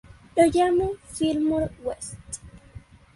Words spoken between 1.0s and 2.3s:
Fillmore West.